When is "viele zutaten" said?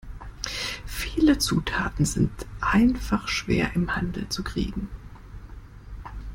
0.87-2.05